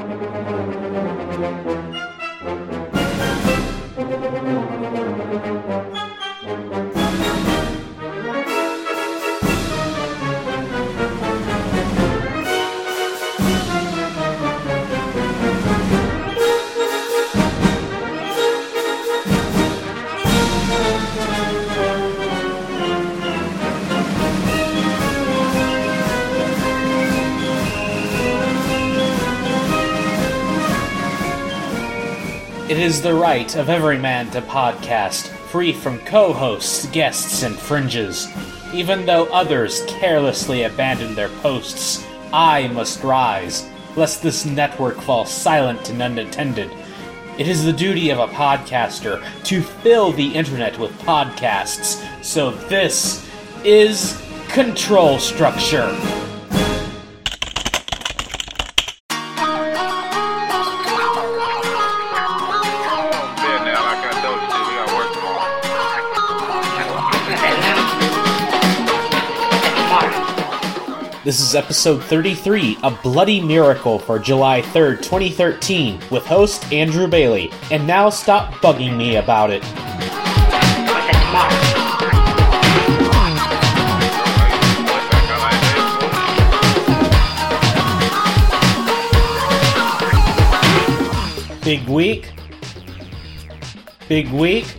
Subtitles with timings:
[0.00, 0.57] It
[32.88, 38.26] is the right of every man to podcast, free from co hosts, guests, and fringes.
[38.72, 42.02] Even though others carelessly abandon their posts,
[42.32, 46.70] I must rise, lest this network fall silent and unattended.
[47.36, 53.28] It is the duty of a podcaster to fill the internet with podcasts, so this
[53.64, 55.94] is Control Structure.
[71.28, 77.52] This is episode 33, A Bloody Miracle for July 3rd, 2013, with host Andrew Bailey.
[77.70, 79.62] And now stop bugging me about it.
[91.62, 92.32] Big week.
[94.08, 94.74] Big week.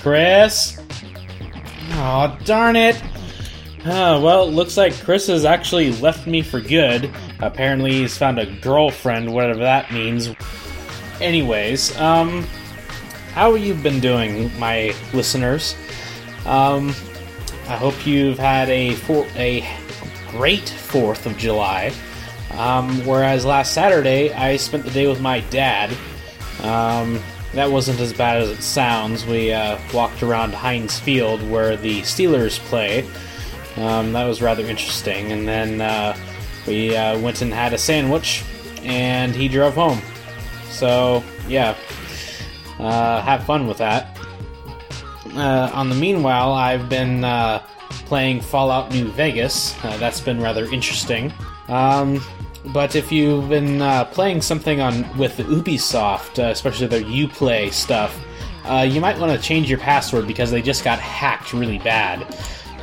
[0.00, 0.80] Chris.
[1.92, 2.96] Oh, darn it.
[3.88, 7.08] Oh, well, it looks like Chris has actually left me for good.
[7.38, 10.34] Apparently, he's found a girlfriend, whatever that means.
[11.20, 12.42] Anyways, um,
[13.32, 15.76] how have you been doing, my listeners?
[16.46, 16.88] Um,
[17.68, 19.64] I hope you've had a for- a
[20.32, 21.92] great Fourth of July.
[22.58, 25.96] Um, whereas last Saturday, I spent the day with my dad.
[26.62, 27.22] Um,
[27.54, 29.24] that wasn't as bad as it sounds.
[29.26, 33.06] We uh, walked around Heinz Field where the Steelers play.
[33.76, 35.32] Um, that was rather interesting.
[35.32, 36.16] And then uh,
[36.66, 38.44] we uh, went and had a sandwich,
[38.82, 40.00] and he drove home.
[40.70, 41.76] So, yeah,
[42.78, 44.18] uh, have fun with that.
[45.34, 47.62] Uh, on the meanwhile, I've been uh,
[48.06, 49.74] playing Fallout New Vegas.
[49.84, 51.32] Uh, that's been rather interesting.
[51.68, 52.22] Um,
[52.72, 58.18] but if you've been playing something on with the Ubisoft, especially their UPlay stuff,
[58.88, 62.26] you might want to change your password because they just got hacked really bad.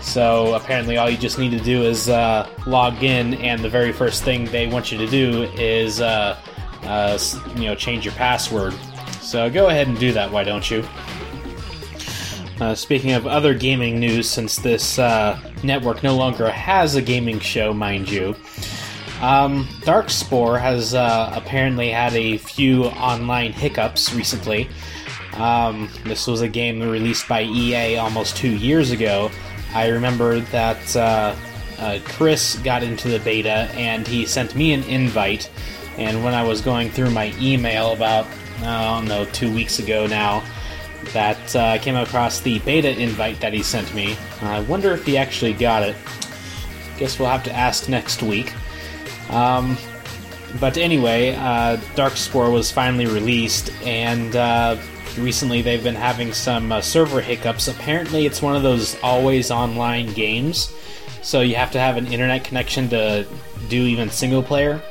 [0.03, 3.93] So apparently, all you just need to do is uh, log in, and the very
[3.93, 6.37] first thing they want you to do is, uh,
[6.83, 7.17] uh,
[7.55, 8.73] you know, change your password.
[9.21, 10.29] So go ahead and do that.
[10.29, 10.85] Why don't you?
[12.59, 17.39] Uh, speaking of other gaming news, since this uh, network no longer has a gaming
[17.39, 18.35] show, mind you,
[19.21, 24.69] um, Darkspore has uh, apparently had a few online hiccups recently.
[25.37, 29.31] Um, this was a game released by EA almost two years ago.
[29.73, 31.35] I remember that uh,
[31.79, 35.49] uh, Chris got into the beta and he sent me an invite.
[35.97, 38.27] And when I was going through my email about,
[38.61, 40.43] I don't know, two weeks ago now,
[41.11, 44.15] that uh, I came across the beta invite that he sent me.
[44.41, 45.95] I wonder if he actually got it.
[46.97, 48.53] Guess we'll have to ask next week.
[49.29, 49.77] Um,
[50.59, 54.77] but anyway, uh, Darkspore was finally released, and uh,
[55.17, 57.67] recently they've been having some uh, server hiccups.
[57.67, 60.73] Apparently, it's one of those always online games,
[61.21, 63.25] so you have to have an internet connection to
[63.69, 64.81] do even single player.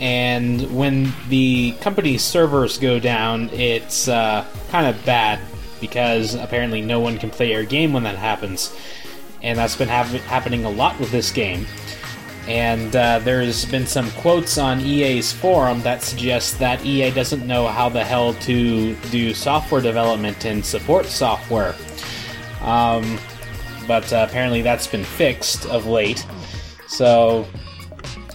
[0.00, 5.40] And when the company's servers go down, it's uh, kind of bad
[5.80, 8.74] because apparently no one can play your game when that happens.
[9.42, 11.66] And that's been hap- happening a lot with this game.
[12.48, 17.68] And uh, there's been some quotes on EA's forum that suggest that EA doesn't know
[17.68, 21.74] how the hell to do software development and support software.
[22.62, 23.18] Um,
[23.86, 26.26] but uh, apparently that's been fixed of late.
[26.86, 27.46] So,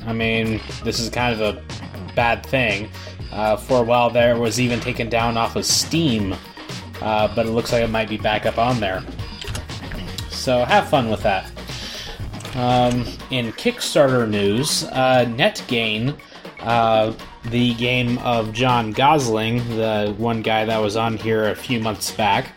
[0.05, 2.89] I mean, this is kind of a bad thing.
[3.31, 6.35] Uh, for a while there, was even taken down off of Steam,
[7.01, 9.03] uh, but it looks like it might be back up on there.
[10.29, 11.51] So have fun with that.
[12.55, 16.17] Um, in Kickstarter news, uh, NetGain,
[16.61, 17.13] uh,
[17.45, 22.11] the game of John Gosling, the one guy that was on here a few months
[22.11, 22.53] back,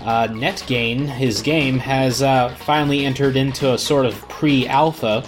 [0.00, 5.24] uh, NetGain, his game, has uh, finally entered into a sort of pre alpha.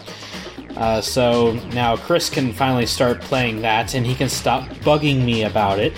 [0.76, 5.44] Uh, so now Chris can finally start playing that, and he can stop bugging me
[5.44, 5.93] about it.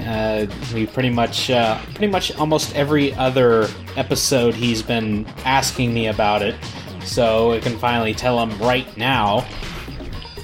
[0.00, 6.06] Uh, we pretty much, uh, pretty much almost every other episode, he's been asking me
[6.06, 6.54] about it.
[7.08, 9.46] So I can finally tell him right now.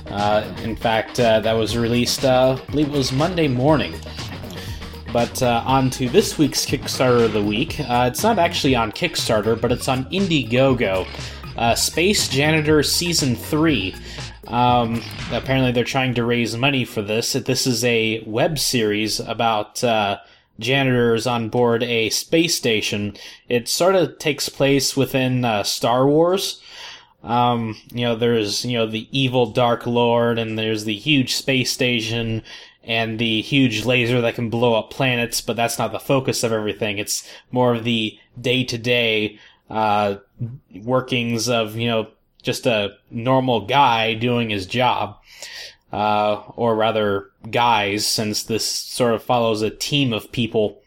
[0.06, 3.94] Uh, in fact, uh, that was released, uh, I believe it was Monday morning.
[5.12, 7.78] But uh, on to this week's Kickstarter of the week.
[7.80, 11.06] Uh, it's not actually on Kickstarter, but it's on Indiegogo.
[11.76, 13.94] Space Janitor Season 3.
[14.46, 15.02] Um,
[15.32, 17.34] apparently, they're trying to raise money for this.
[17.34, 19.84] This is a web series about
[20.58, 23.16] janitors on board a space station.
[23.48, 26.60] It sort of takes place within uh, Star Wars.
[27.22, 31.72] Um, you know, there's, you know, the evil Dark Lord, and there's the huge space
[31.72, 32.42] station,
[32.82, 36.52] and the huge laser that can blow up planets, but that's not the focus of
[36.52, 36.98] everything.
[36.98, 39.38] It's more of the day to day,
[40.82, 42.08] workings of, you know,
[42.42, 45.16] just a normal guy doing his job.
[45.94, 50.82] Uh, or rather, guys, since this sort of follows a team of people.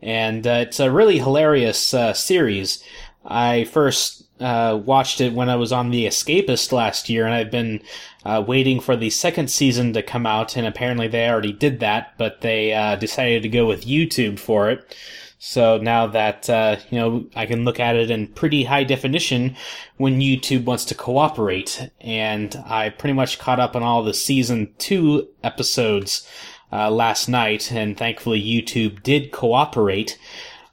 [0.00, 2.80] And uh, it's a really hilarious uh, series.
[3.24, 7.50] I first uh, watched it when I was on The Escapist last year, and I've
[7.50, 7.82] been
[8.24, 12.16] uh, waiting for the second season to come out, and apparently they already did that,
[12.16, 14.96] but they uh, decided to go with YouTube for it.
[15.42, 19.56] So now that, uh, you know, I can look at it in pretty high definition
[19.96, 21.90] when YouTube wants to cooperate.
[21.98, 26.28] And I pretty much caught up on all the season two episodes
[26.70, 30.18] uh, last night, and thankfully YouTube did cooperate,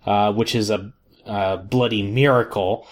[0.06, 0.92] uh, which is a,
[1.26, 2.86] a bloody miracle.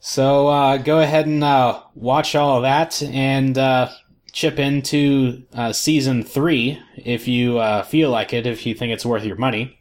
[0.00, 3.88] So uh, go ahead and uh, watch all of that and uh,
[4.32, 9.06] chip into uh, season three if you uh, feel like it, if you think it's
[9.06, 9.80] worth your money.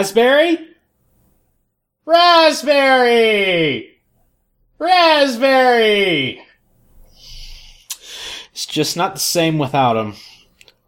[0.00, 0.58] Raspberry?
[2.06, 4.00] Raspberry!
[4.78, 6.42] Raspberry!
[8.50, 10.14] It's just not the same without him.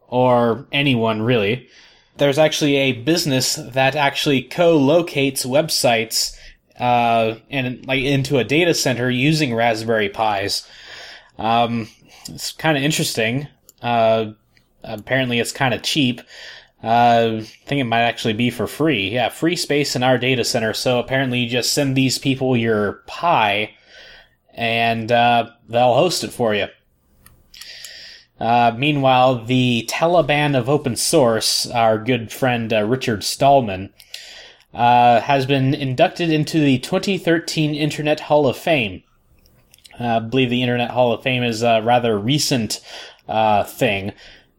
[0.08, 1.68] Or anyone, really.
[2.16, 6.34] There's actually a business that actually co-locates websites
[6.80, 10.66] uh, and like into a data center using Raspberry Pis.
[11.36, 11.88] Um,
[12.30, 13.46] it's kind of interesting.
[13.82, 14.32] Uh,
[14.82, 16.22] apparently, it's kind of cheap.
[16.82, 19.10] Uh, I think it might actually be for free.
[19.10, 20.74] Yeah, free space in our data center.
[20.74, 23.74] So apparently, you just send these people your Pi,
[24.52, 26.66] and uh, they'll host it for you.
[28.40, 33.92] Uh, meanwhile, the Taliban of open source, our good friend uh, Richard Stallman,
[34.74, 39.04] uh, has been inducted into the 2013 Internet Hall of Fame.
[40.00, 42.80] Uh, I believe the Internet Hall of Fame is a rather recent
[43.66, 44.12] thing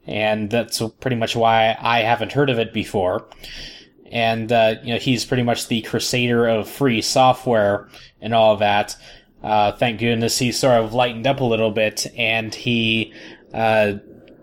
[0.05, 3.27] and that's pretty much why I haven't heard of it before.
[4.12, 7.89] And uh, you know, he's pretty much the crusader of free software
[8.22, 8.95] and all that.
[9.41, 13.13] Uh, thank goodness he sort of lightened up a little bit, and he,
[13.53, 13.93] uh,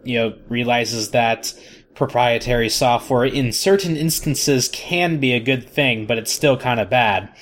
[0.04, 1.54] you know, realizes that
[1.94, 6.90] proprietary software in certain instances can be a good thing, but it's still kind of
[6.90, 7.32] bad.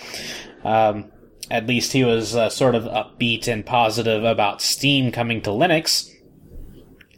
[0.65, 1.11] Um,
[1.51, 6.13] at least he was uh, sort of upbeat and positive about Steam coming to Linux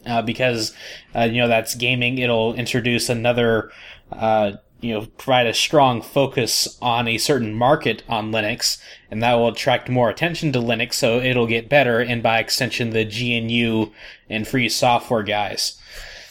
[0.05, 0.73] uh, because
[1.15, 2.17] uh, you know that's gaming.
[2.17, 3.71] It'll introduce another,
[4.11, 9.35] uh, you know, provide a strong focus on a certain market on Linux, and that
[9.35, 10.93] will attract more attention to Linux.
[10.95, 13.91] So it'll get better, and by extension, the GNU
[14.29, 15.79] and free software guys.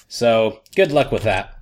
[0.08, 1.56] So good luck with that.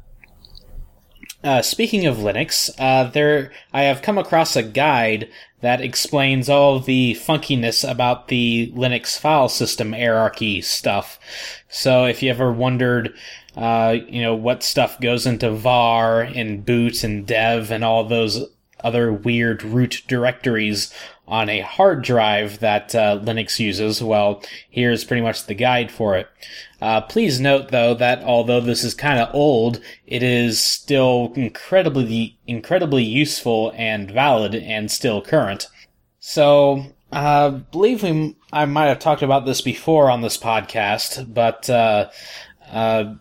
[1.44, 5.28] Uh, speaking of Linux, uh, there I have come across a guide
[5.60, 11.18] that explains all the funkiness about the Linux file system hierarchy stuff.
[11.68, 13.14] So if you ever wondered,
[13.56, 18.46] uh, you know, what stuff goes into var and boot and dev and all those
[18.84, 20.92] other weird root directories
[21.28, 24.02] on a hard drive that uh, Linux uses.
[24.02, 26.26] Well, here's pretty much the guide for it.
[26.80, 32.38] Uh, please note though that although this is kind of old, it is still incredibly,
[32.46, 35.66] incredibly useful and valid and still current.
[36.20, 41.32] So, I uh, believe we, I might have talked about this before on this podcast,
[41.32, 42.10] but, uh,
[42.70, 43.14] uh,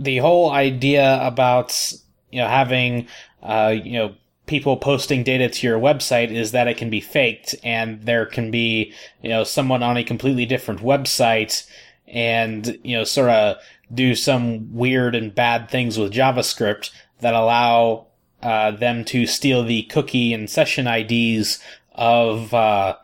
[0.00, 1.92] the whole idea about,
[2.32, 3.06] you know, having,
[3.42, 4.14] uh, you know,
[4.50, 8.50] people posting data to your website is that it can be faked and there can
[8.50, 8.92] be,
[9.22, 11.64] you know, someone on a completely different website
[12.08, 13.58] and, you know, sort of
[13.94, 16.90] do some weird and bad things with JavaScript
[17.20, 18.08] that allow
[18.42, 21.60] uh, them to steal the cookie and session IDs
[21.94, 22.96] of, uh,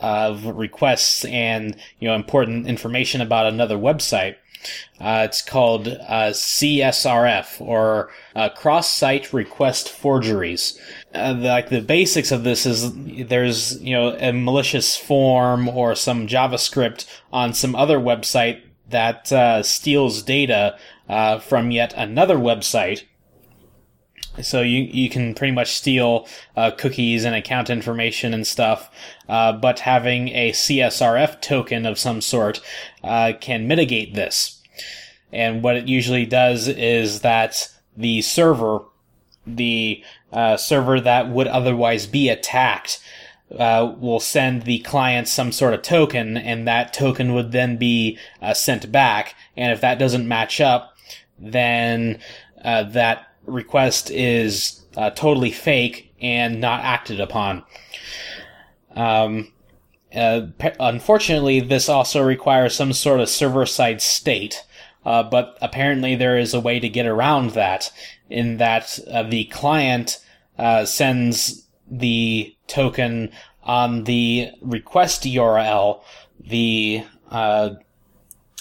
[0.00, 4.34] of requests and, you know, important information about another website.
[5.00, 10.78] Uh, it's called uh, CSRF or uh, cross-site request forgeries.
[11.14, 12.92] Uh, the, like the basics of this is
[13.28, 19.62] there's you know a malicious form or some JavaScript on some other website that uh,
[19.62, 20.78] steals data
[21.08, 23.04] uh, from yet another website.
[24.42, 26.26] So you you can pretty much steal
[26.76, 28.90] cookies and account information and stuff,
[29.28, 32.60] but having a CSRF token of some sort
[33.02, 34.60] can mitigate this.
[35.34, 38.80] And what it usually does is that the server,
[39.46, 43.00] the uh, server that would otherwise be attacked,
[43.58, 48.18] uh, will send the client some sort of token, and that token would then be
[48.40, 49.34] uh, sent back.
[49.56, 50.96] And if that doesn't match up,
[51.38, 52.20] then
[52.64, 57.64] uh, that request is uh, totally fake and not acted upon.
[58.94, 59.52] Um,
[60.14, 60.46] uh,
[60.78, 64.64] unfortunately, this also requires some sort of server side state.
[65.04, 67.92] Uh, but apparently there is a way to get around that
[68.30, 70.18] in that uh, the client
[70.58, 73.30] uh, sends the token
[73.62, 76.02] on the request URL,
[76.40, 77.70] the uh,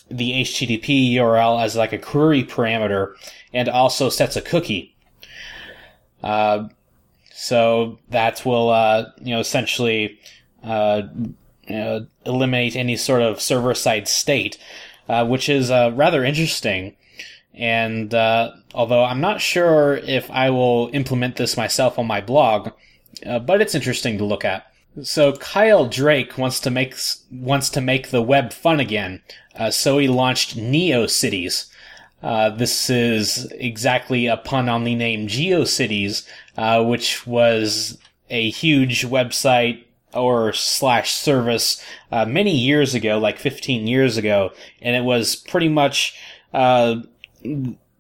[0.10, 3.16] the HTTP URL as like a query parameter,
[3.54, 4.96] and also sets a cookie.
[6.24, 6.68] Uh,
[7.34, 10.20] so that will uh, you know essentially
[10.64, 11.36] you
[11.70, 14.58] know, eliminate any sort of server side state
[15.10, 16.96] uh, which is uh, rather interesting.
[17.54, 22.70] And uh, although I'm not sure if I will implement this myself on my blog,
[23.26, 24.66] uh, but it's interesting to look at.
[25.02, 26.96] So Kyle Drake wants to make
[27.32, 29.22] wants to make the web fun again,
[29.56, 31.70] uh, so he launched NeoCities.
[32.24, 36.26] Uh, this is exactly a pun on the name GeoCities,
[36.88, 37.98] which was
[38.30, 44.52] a huge website or slash service uh, many years ago, like 15 years ago,
[44.82, 46.18] and it was pretty much
[46.54, 46.96] uh,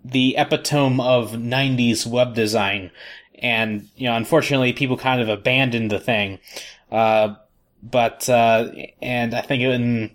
[0.03, 2.91] the epitome of 90s web design.
[3.39, 6.39] And, you know, unfortunately, people kind of abandoned the thing.
[6.91, 7.35] Uh,
[7.81, 8.69] but, uh,
[9.01, 10.07] and I think it in, uh,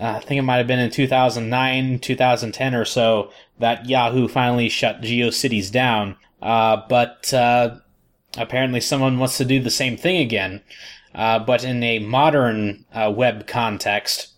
[0.00, 5.02] I think it might have been in 2009, 2010 or so that Yahoo finally shut
[5.02, 6.16] GeoCities down.
[6.40, 7.32] Uh, but,
[8.36, 10.62] apparently someone wants to do the same thing again
[11.14, 14.28] uh, but in a modern uh, web context.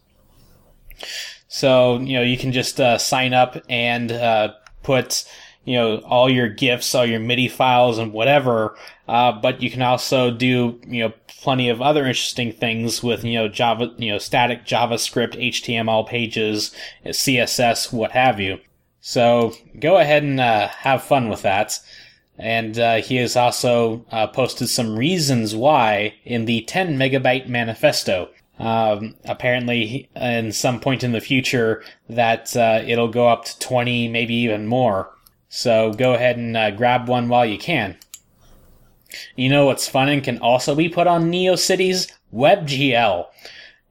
[1.49, 5.25] So, you know, you can just uh, sign up and uh, put,
[5.64, 8.76] you know, all your GIFs, all your MIDI files and whatever.
[9.07, 13.35] Uh, but you can also do, you know, plenty of other interesting things with, you
[13.35, 16.75] know, Java, you know, static JavaScript, HTML pages,
[17.05, 18.59] CSS, what have you.
[19.00, 21.79] So go ahead and uh, have fun with that.
[22.38, 28.31] And uh, he has also uh, posted some reasons why in the 10 megabyte manifesto.
[28.59, 34.09] Um, apparently, in some point in the future, that uh, it'll go up to 20,
[34.09, 35.11] maybe even more.
[35.50, 37.99] So go ahead and uh, grab one while you can.
[39.35, 42.11] You know what's fun and can also be put on NeoCities?
[42.33, 43.26] WebGL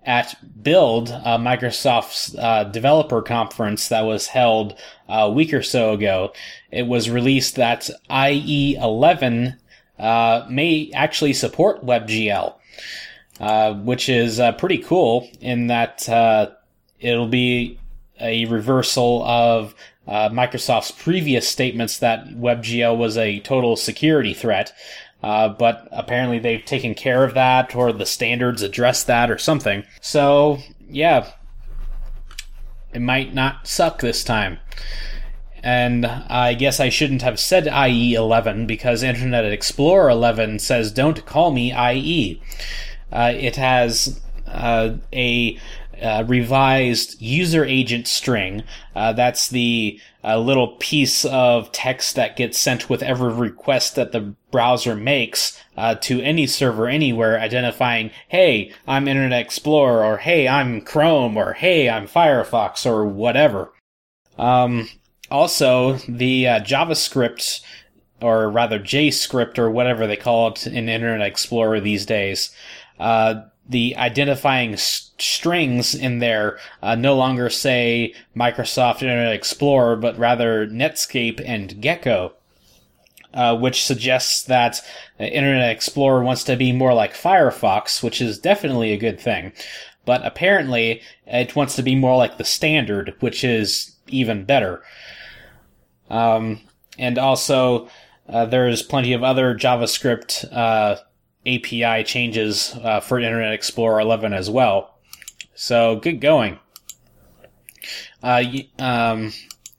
[0.06, 6.32] at Build, uh, Microsoft's uh, developer conference that was held a week or so ago,
[6.72, 9.58] it was released that IE 11
[10.00, 12.56] uh, may actually support WebGL,
[13.42, 16.50] uh, which is uh, pretty cool in that uh,
[17.02, 17.78] it'll be
[18.22, 19.76] a reversal of
[20.30, 24.74] Microsoft's previous statements that WebGL was a total security threat.
[25.22, 29.84] Uh, but apparently they've taken care of that, or the standards address that, or something.
[30.00, 31.30] So, yeah,
[32.94, 34.60] it might not suck this time.
[35.62, 41.26] And I guess I shouldn't have said IE 11 because Internet Explorer 11 says don't
[41.26, 42.42] call me IE.
[43.12, 45.60] Uh, it has uh, a
[46.02, 48.64] uh, revised user agent string.
[48.96, 54.12] Uh, that's the uh, little piece of text that gets sent with every request that
[54.12, 60.48] the browser makes uh, to any server anywhere, identifying, "Hey, I'm Internet Explorer," or "Hey,
[60.48, 63.74] I'm Chrome," or "Hey, I'm Firefox," or whatever.
[64.38, 64.90] Um,
[65.32, 67.62] also, the uh, JavaScript,
[68.22, 72.52] or rather JScript, or whatever they call it in Internet Explorer these days,
[73.00, 80.68] uh, the identifying strings in there uh, no longer say Microsoft Internet Explorer, but rather
[80.68, 82.34] Netscape and Gecko.
[83.32, 84.82] Uh, which suggests that
[85.20, 89.54] Internet Explorer wants to be more like Firefox, which is definitely a good thing.
[90.04, 94.82] But apparently, it wants to be more like the standard, which is even better.
[96.10, 96.62] Um,
[96.98, 97.88] and also,
[98.28, 100.96] uh, there's plenty of other JavaScript uh,
[101.46, 104.96] API changes uh, for Internet Explorer 11 as well.
[105.56, 106.60] So good going.
[108.22, 108.44] Uh,
[108.78, 109.32] um,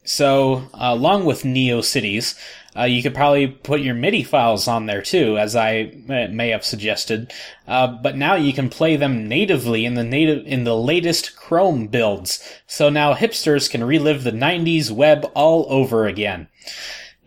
[0.05, 2.39] so along with NeoCities,
[2.77, 6.65] uh, you could probably put your MIDI files on there too, as I may have
[6.65, 7.33] suggested.
[7.67, 11.89] Uh, but now you can play them natively in the native in the latest Chrome
[11.89, 12.43] builds.
[12.67, 16.49] So now hipsters can relive the '90s web all over again.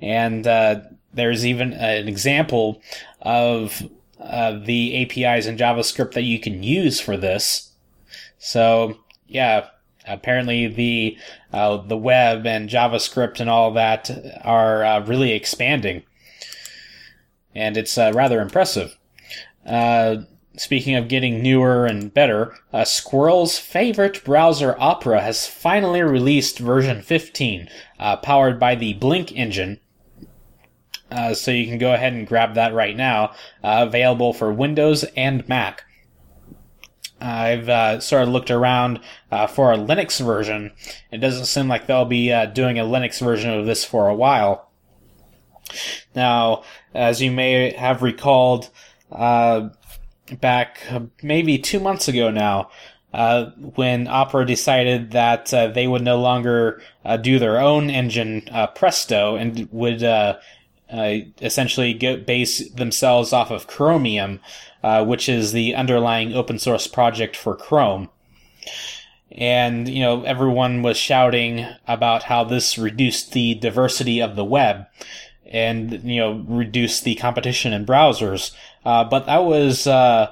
[0.02, 0.82] And uh,
[1.14, 2.82] there's even an example
[3.22, 3.84] of
[4.24, 7.72] uh, the APIs in JavaScript that you can use for this.
[8.38, 9.68] So yeah,
[10.08, 11.18] apparently the
[11.52, 14.10] uh, the web and JavaScript and all that
[14.44, 16.04] are uh, really expanding,
[17.56, 18.98] and it's uh, rather impressive.
[19.66, 20.18] Uh,
[20.58, 27.02] speaking of getting newer and better, uh, Squirrel's favorite browser Opera has finally released version
[27.02, 29.80] 15, uh, powered by the Blink engine.
[31.34, 33.34] So you can go ahead and grab that right now,
[33.64, 35.84] available for Windows and Mac.
[37.24, 39.00] I've uh, sort of looked around
[39.32, 40.74] uh, for a Linux version.
[41.10, 44.16] It doesn't seem like they'll be uh, doing a Linux version of this for a
[44.16, 44.70] while.
[46.14, 48.70] Now, as you may have recalled,
[49.12, 49.70] uh,
[50.42, 50.80] back
[51.22, 52.70] maybe two months ago now,
[53.14, 56.82] uh, when Opera decided that uh, they would no longer
[57.22, 60.04] do their own engine, Presto, and would
[60.94, 64.40] essentially get, base themselves off of Chromium,
[64.84, 68.10] uh, which is the underlying open source project for Chrome.
[69.32, 74.86] And, you know, everyone was shouting about how this reduced the diversity of the web
[75.46, 78.52] and, you know, reduced the competition in browsers.
[78.86, 80.32] Uh, but that was, uh,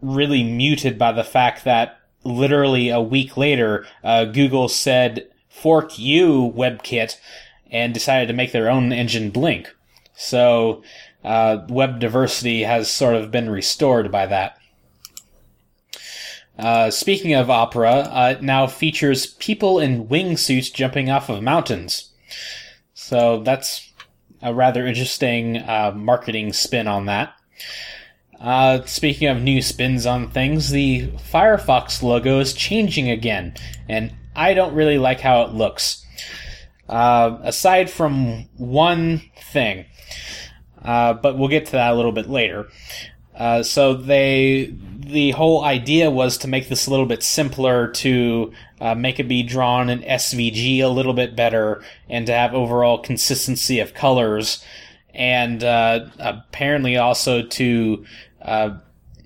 [0.00, 6.52] really muted by the fact that literally a week later, uh, Google said, fork you,
[6.56, 7.16] WebKit,
[7.72, 9.74] and decided to make their own engine Blink.
[10.20, 10.82] So,
[11.22, 14.58] uh, web diversity has sort of been restored by that.
[16.58, 22.10] Uh, speaking of opera, uh, it now features people in wingsuits jumping off of mountains.
[22.94, 23.92] So that's
[24.42, 27.34] a rather interesting uh, marketing spin on that.
[28.40, 33.54] Uh, speaking of new spins on things, the Firefox logo is changing again,
[33.88, 36.04] and I don't really like how it looks.
[36.88, 39.22] Uh, aside from one
[39.52, 39.84] thing,
[40.82, 42.68] uh, but we'll get to that a little bit later.
[43.34, 48.52] Uh, so they, the whole idea was to make this a little bit simpler, to
[48.80, 52.98] uh, make it be drawn in SVG a little bit better, and to have overall
[52.98, 54.64] consistency of colors,
[55.14, 58.04] and uh, apparently also to,
[58.42, 58.70] uh,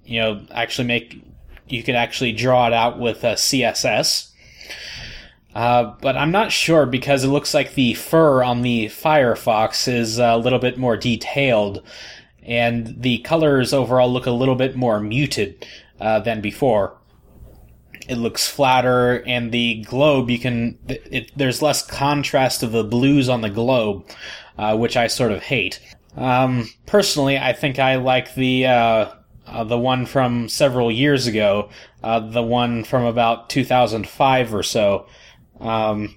[0.05, 1.22] you know, actually make
[1.68, 4.32] you could actually draw it out with uh CSS.
[5.55, 10.19] Uh, but I'm not sure because it looks like the fur on the Firefox is
[10.19, 11.83] a little bit more detailed,
[12.43, 15.67] and the colors overall look a little bit more muted
[16.01, 16.97] uh, than before.
[18.09, 23.29] It looks flatter, and the globe you can it, there's less contrast of the blues
[23.29, 24.07] on the globe,
[24.59, 25.81] uh, which I sort of hate.
[26.17, 29.12] Um, personally, I think I like the uh,
[29.47, 31.69] uh, the one from several years ago,
[32.03, 35.07] uh, the one from about 2005 or so.
[35.62, 36.16] Um,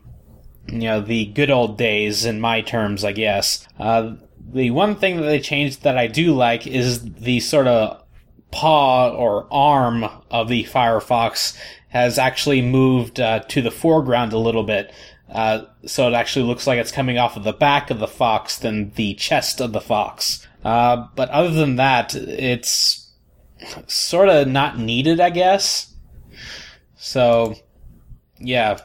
[0.67, 3.67] you know, the good old days in my terms, I guess.
[3.79, 4.15] Uh,
[4.51, 8.01] the one thing that they changed that I do like is the sort of
[8.51, 11.57] paw or arm of the Firefox
[11.89, 14.91] has actually moved uh, to the foreground a little bit.
[15.29, 18.57] Uh, so it actually looks like it's coming off of the back of the fox
[18.57, 20.47] than the chest of the fox.
[20.63, 23.11] Uh, but other than that, it's
[23.87, 25.93] sort of not needed, I guess.
[26.95, 27.55] So,
[28.39, 28.79] yeah,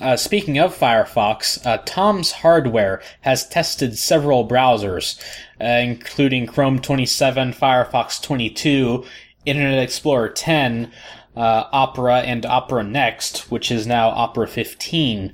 [0.00, 5.20] uh, speaking of Firefox, uh, Tom's Hardware has tested several browsers,
[5.60, 9.04] uh, including Chrome 27, Firefox 22,
[9.44, 10.90] Internet Explorer 10,
[11.36, 15.32] uh, Opera and Opera Next, which is now Opera 15.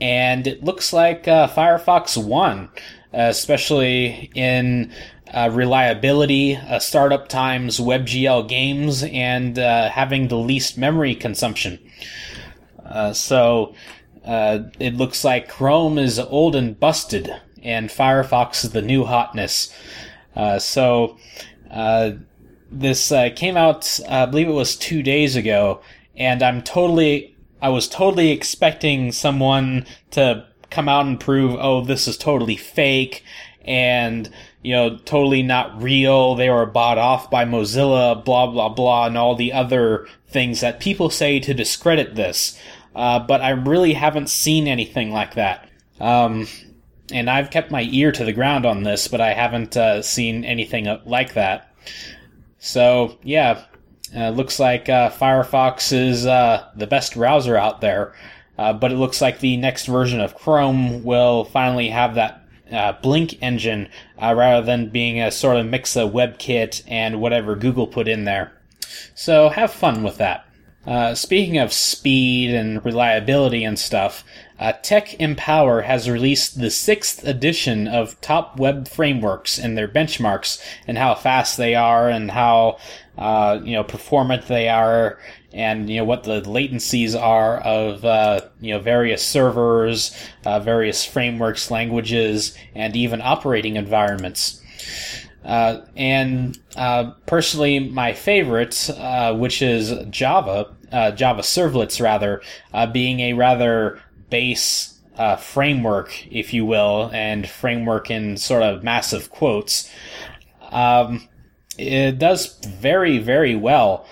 [0.00, 2.70] And it looks like uh, Firefox won,
[3.12, 4.92] especially in
[5.32, 11.78] uh, reliability, uh, startup times, WebGL games, and uh, having the least memory consumption.
[12.88, 13.74] Uh, so
[14.24, 17.30] uh, it looks like Chrome is old and busted,
[17.62, 19.72] and Firefox is the new hotness.
[20.34, 21.16] Uh, so
[22.70, 25.80] this came out, I believe it was two days ago,
[26.16, 32.06] and I'm totally, I was totally expecting someone to come out and prove, oh, this
[32.06, 33.24] is totally fake
[33.68, 34.30] and
[34.62, 39.16] you know totally not real they were bought off by mozilla blah blah blah and
[39.16, 42.58] all the other things that people say to discredit this
[42.98, 45.68] uh, but i really haven't seen anything like that
[46.00, 46.46] um,
[47.12, 50.44] and i've kept my ear to the ground on this but i haven't uh, seen
[50.44, 51.74] anything like that
[52.58, 53.64] so yeah
[54.14, 58.14] uh, looks like uh, firefox is uh, the best browser out there
[58.58, 62.92] uh, but it looks like the next version of Chrome will finally have that uh,
[63.00, 63.88] Blink engine
[64.20, 68.24] uh, rather than being a sort of mix of WebKit and whatever Google put in
[68.24, 68.52] there.
[69.14, 70.47] So have fun with that.
[70.88, 74.24] Uh, speaking of speed and reliability and stuff,
[74.58, 80.58] uh, Tech Empower has released the sixth edition of top web frameworks and their benchmarks
[80.86, 82.78] and how fast they are and how
[83.18, 85.18] uh, you know performant they are
[85.52, 91.04] and you know what the latencies are of uh, you know various servers, uh, various
[91.04, 94.62] frameworks, languages, and even operating environments.
[95.44, 102.42] Uh, and uh, personally, my favorite, uh, which is Java, uh, Java servlets rather,
[102.92, 105.00] being a rather base
[105.38, 109.90] framework, if you will, and framework in sort of massive quotes.
[110.70, 111.28] Um,
[111.78, 114.06] it does very, very well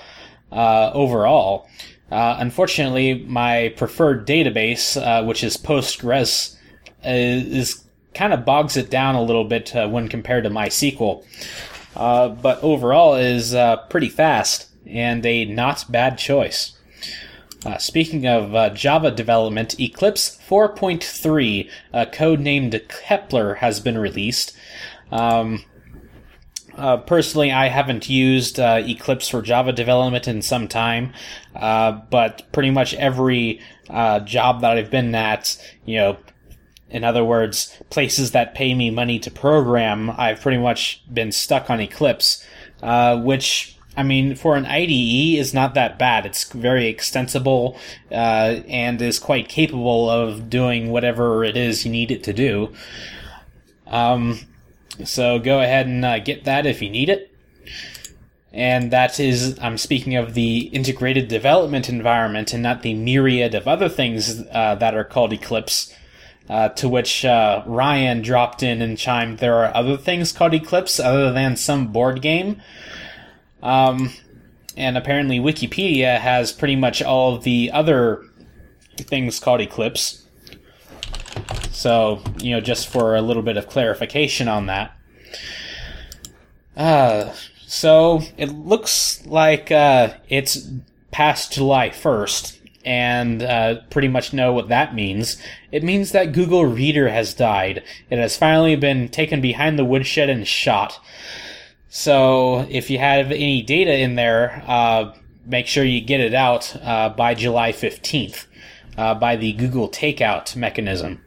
[0.53, 1.69] uh, overall.
[2.11, 6.57] Uh, unfortunately, my preferred database, uh, which is Postgres,
[7.05, 7.85] is, is
[8.15, 11.25] kind of bogs it down a little bit uh, when compared to MySQL.
[11.97, 16.73] Uh, but overall is uh, pretty fast and a not bad choice.
[17.65, 24.57] Uh, speaking of uh, Java development, Eclipse 4.3, uh, codenamed Kepler, has been released.
[25.11, 25.65] Um,
[26.77, 31.13] uh, personally, I haven't used uh, Eclipse for Java development in some time,
[31.55, 36.19] uh, but pretty much every uh, job that I've been at, you know,
[36.91, 41.69] in other words, places that pay me money to program, I've pretty much been stuck
[41.71, 42.47] on Eclipse,
[42.83, 46.27] uh, which I mean, for an IDE is not that bad.
[46.27, 47.79] It's very extensible
[48.11, 52.73] uh, and is quite capable of doing whatever it is you need it to do.
[53.87, 54.41] Um,
[55.05, 57.33] so go ahead and uh, get that if you need it.
[58.53, 63.69] And that is, I'm speaking of the integrated development environment and not the myriad of
[63.69, 65.93] other things uh, that are called Eclipse.
[66.49, 71.01] Uh, to which uh, Ryan dropped in and chimed, there are other things called Eclipse
[71.01, 72.63] other than some board game.
[73.67, 74.13] Um,
[74.77, 78.25] and apparently Wikipedia has pretty much all of the other
[78.97, 80.25] things called Eclipse.
[81.73, 84.97] So, you know, just for a little bit of clarification on that.
[86.77, 87.33] Uh,
[87.67, 90.71] so it looks like uh, it's
[91.11, 95.43] past July 1st, and uh, pretty much know what that means.
[95.73, 97.83] It means that Google Reader has died.
[98.11, 101.01] It has finally been taken behind the woodshed and shot.
[101.89, 106.77] So if you have any data in there, uh, make sure you get it out
[106.83, 108.47] uh, by July 15th
[108.97, 111.23] uh, by the Google Takeout mechanism.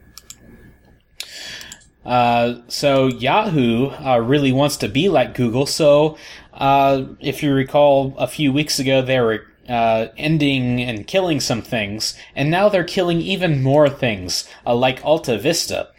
[2.05, 5.65] Uh, so Yahoo uh, really wants to be like Google.
[5.65, 6.17] So
[6.53, 11.61] uh, if you recall, a few weeks ago they were uh, ending and killing some
[11.61, 15.89] things, and now they're killing even more things, uh, like Alta Vista.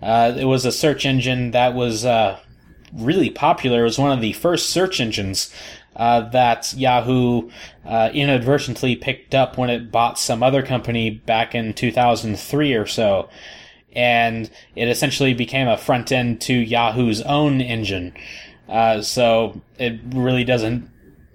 [0.00, 2.04] it was a search engine that was
[2.92, 3.80] really popular.
[3.80, 5.52] It was one of the first search engines
[5.96, 7.50] uh, that Yahoo
[7.84, 13.28] uh, inadvertently picked up when it bought some other company back in 2003 or so
[13.92, 18.12] and it essentially became a front end to Yahoo's own engine.
[18.68, 20.88] Uh, so it really doesn't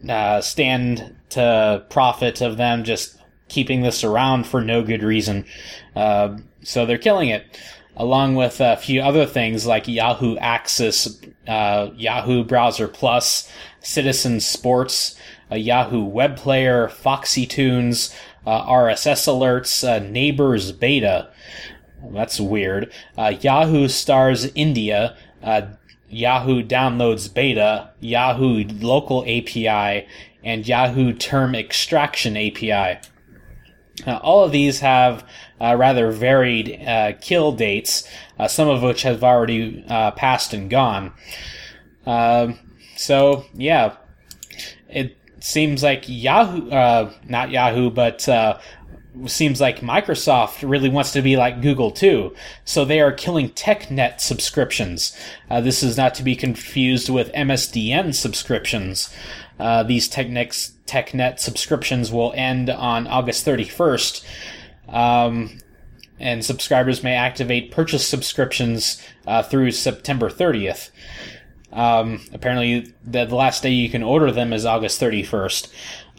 [0.10, 3.18] uh, stand to profit of them just
[3.50, 5.46] keeping this around for no good reason.
[5.96, 7.60] Uh, so they're killing it,
[7.98, 15.16] along with a few other things like Yahoo Access, uh, Yahoo Browser Plus, Citizen Sports,
[15.50, 18.14] a Yahoo Web Player, Foxy Tunes,
[18.46, 21.30] uh, RSS alerts, uh, Neighbors Beta.
[22.12, 22.92] That's weird.
[23.18, 25.62] Uh, Yahoo Stars India, uh,
[26.10, 30.08] Yahoo downloads beta, Yahoo local API,
[30.44, 33.00] and Yahoo Term Extraction API.
[34.06, 35.26] Uh, all of these have
[35.60, 40.70] uh, rather varied uh, kill dates, uh, some of which have already uh, passed and
[40.70, 41.14] gone.
[42.06, 42.60] Um,
[42.98, 43.96] so, yeah,
[44.90, 48.28] it seems like Yahoo, uh, not Yahoo, but
[49.28, 52.36] seems like Microsoft really wants to be like Google too.
[52.66, 55.18] So they are killing TechNet subscriptions.
[55.50, 59.10] this is not to be confused with MSDN subscriptions.
[59.58, 64.26] These TechNet TechNet subscriptions will end on August 31st.
[64.88, 65.60] Um,
[66.20, 70.90] and subscribers may activate purchase subscriptions uh, through September 30th.
[71.74, 75.68] Um, apparently, the, the, last day you can order them is August 31st.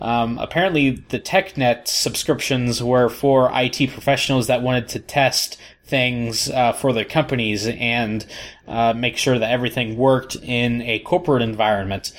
[0.03, 6.73] Um, apparently, the TechNet subscriptions were for IT professionals that wanted to test things uh,
[6.73, 8.27] for their companies and
[8.69, 12.13] uh, make sure that everything worked in a corporate environment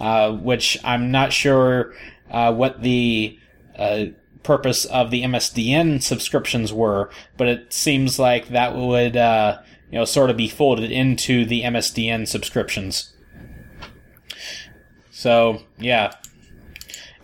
[0.00, 1.94] uh, which I'm not sure
[2.30, 3.38] uh, what the
[3.78, 4.06] uh,
[4.42, 9.58] purpose of the MSDN subscriptions were, but it seems like that would uh,
[9.90, 13.12] you know sort of be folded into the MSDN subscriptions.
[15.10, 16.12] So yeah.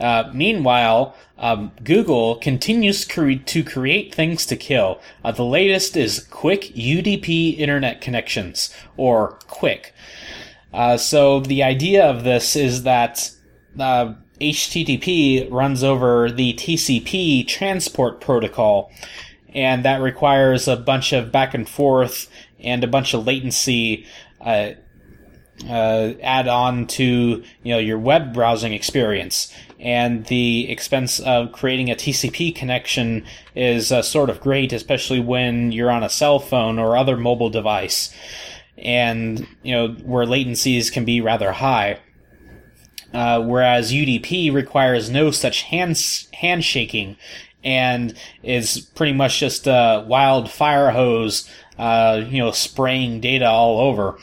[0.00, 5.00] Uh, meanwhile, um, Google continues to create things to kill.
[5.22, 9.90] Uh, the latest is Quick UDP Internet Connections, or QUIC.
[10.72, 13.30] Uh, so the idea of this is that
[13.78, 18.90] uh, HTTP runs over the TCP transport protocol,
[19.54, 22.28] and that requires a bunch of back and forth
[22.60, 24.06] and a bunch of latency
[24.40, 24.70] uh,
[25.68, 27.04] uh, add on to
[27.62, 29.52] you know your web browsing experience.
[29.78, 35.72] And the expense of creating a TCP connection is uh, sort of great, especially when
[35.72, 38.14] you're on a cell phone or other mobile device
[38.80, 41.98] and you know where latencies can be rather high.
[43.12, 47.16] Uh, whereas UDP requires no such hands handshaking
[47.64, 53.80] and is pretty much just a wild fire hose, uh, you know, spraying data all
[53.80, 54.18] over.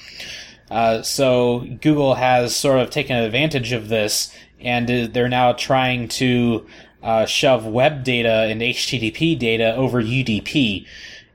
[0.72, 6.66] Uh, so Google has sort of taken advantage of this, and they're now trying to
[7.04, 10.86] uh, shove web data and HTTP data over UDP,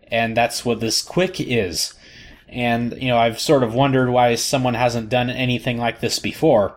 [0.09, 1.95] and that's what this QUIC is.
[2.53, 6.77] And, you know, I've sort of wondered why someone hasn't done anything like this before.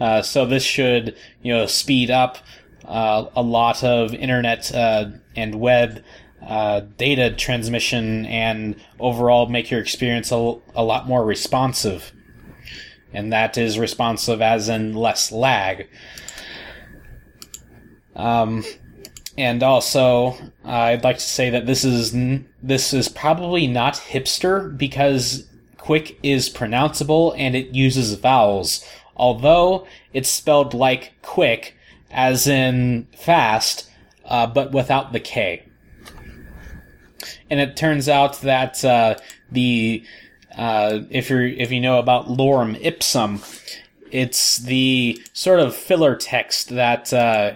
[0.00, 2.38] Uh, so this should, you know, speed up
[2.84, 6.02] uh, a lot of internet uh, and web
[6.46, 12.12] uh, data transmission and overall make your experience a, a lot more responsive.
[13.12, 15.88] And that is responsive as in less lag.
[18.16, 18.64] Um,
[19.36, 22.12] and also uh, I'd like to say that this is
[22.62, 25.46] this is probably not hipster because
[25.78, 31.76] QUIC is pronounceable and it uses vowels, although it's spelled like quick,
[32.10, 33.90] as in fast,
[34.26, 35.66] uh, but without the K.
[37.50, 39.16] And it turns out that uh,
[39.50, 40.04] the
[40.56, 43.42] uh, if you if you know about lorem ipsum,
[44.12, 47.54] it's the sort of filler text that uh,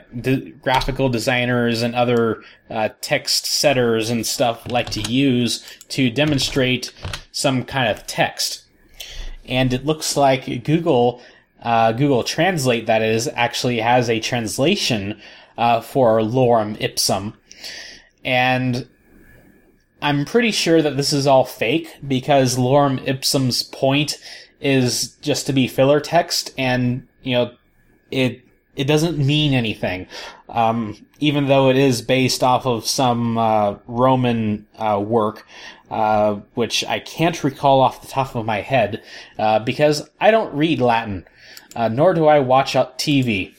[0.62, 6.92] graphical designers and other uh, text setters and stuff like to use to demonstrate
[7.30, 8.64] some kind of text.
[9.44, 11.20] And it looks like Google,
[11.62, 15.20] uh, Google Translate, that is, actually has a translation
[15.58, 17.34] uh, for lorem ipsum.
[18.24, 18.88] And
[20.00, 24.18] I'm pretty sure that this is all fake because lorem ipsum's point
[24.60, 27.54] is just to be filler text, and you know,
[28.10, 28.42] it
[28.76, 30.06] it doesn't mean anything.
[30.48, 35.46] Um, even though it is based off of some uh, Roman uh, work,
[35.90, 39.02] uh, which I can't recall off the top of my head,
[39.38, 41.26] uh, because I don't read Latin,
[41.74, 43.54] uh, nor do I watch TV.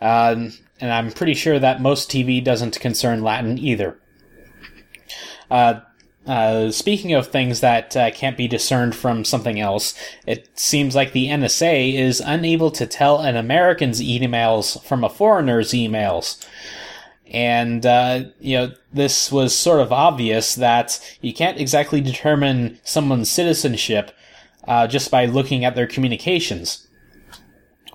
[0.00, 0.48] Uh,
[0.80, 3.98] and I'm pretty sure that most TV doesn't concern Latin either.
[5.50, 5.80] Uh,
[6.70, 9.94] speaking of things that uh, can't be discerned from something else,
[10.26, 15.72] it seems like the NSA is unable to tell an American's emails from a foreigner's
[15.72, 16.44] emails.
[17.32, 23.30] And, uh, you know, this was sort of obvious that you can't exactly determine someone's
[23.30, 24.12] citizenship
[24.68, 26.86] uh, just by looking at their communications.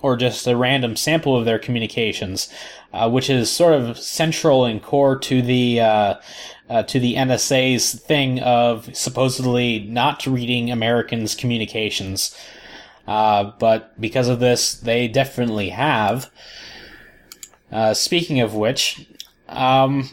[0.00, 2.52] Or just a random sample of their communications,
[2.92, 6.14] uh, which is sort of central and core to the uh,
[6.68, 12.36] uh, to the NSA's thing of supposedly not reading Americans' communications.
[13.06, 16.30] Uh, but because of this, they definitely have.
[17.72, 19.06] Uh, speaking of which,
[19.48, 20.10] um,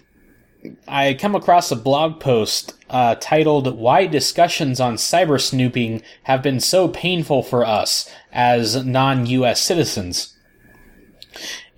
[0.88, 6.60] I come across a blog post uh, titled "Why Discussions on Cyber Snooping Have Been
[6.60, 9.62] So Painful for Us as Non-U.S.
[9.62, 10.34] Citizens."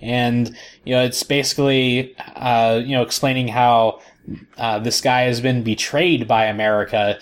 [0.01, 0.55] And
[0.85, 4.01] you know, it's basically uh, you know explaining how
[4.57, 7.19] uh, this guy has been betrayed by America.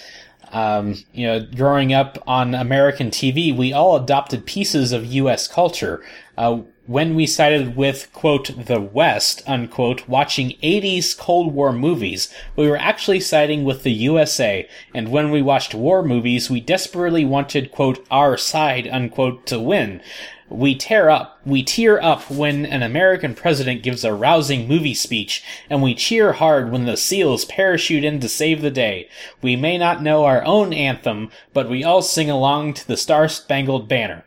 [0.52, 5.48] Um, you know, growing up on American TV, we all adopted pieces of U.S.
[5.48, 6.04] culture.
[6.38, 12.70] Uh, when we sided with, quote, the West, unquote, watching 80s Cold War movies, we
[12.70, 17.72] were actually siding with the USA, and when we watched war movies, we desperately wanted,
[17.72, 20.02] quote, our side, unquote, to win.
[20.50, 25.44] We tear up, we tear up when an American president gives a rousing movie speech,
[25.72, 29.10] and we cheer hard when the SEALs parachute in to save the day.
[29.42, 33.28] We may not know our own anthem, but we all sing along to the Star
[33.28, 34.24] Spangled Banner.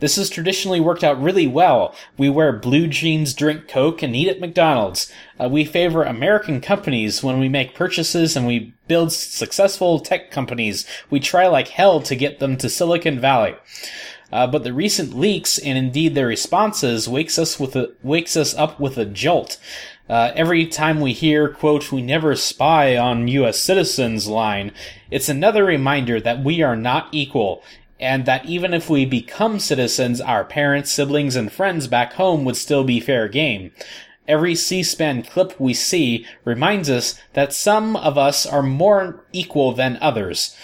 [0.00, 1.94] This has traditionally worked out really well.
[2.18, 5.10] We wear blue jeans, drink Coke, and eat at McDonald's.
[5.40, 10.86] Uh, we favor American companies when we make purchases and we build successful tech companies.
[11.08, 13.54] We try like hell to get them to Silicon Valley.
[14.34, 18.52] Uh, but the recent leaks and indeed their responses wakes us with a, wakes us
[18.56, 19.58] up with a jolt.
[20.10, 23.60] Uh, every time we hear, quote, we never spy on U.S.
[23.60, 24.72] citizens line,
[25.08, 27.62] it's another reminder that we are not equal,
[28.00, 32.56] and that even if we become citizens, our parents, siblings, and friends back home would
[32.56, 33.70] still be fair game.
[34.26, 39.96] Every C-SPAN clip we see reminds us that some of us are more equal than
[40.00, 40.56] others.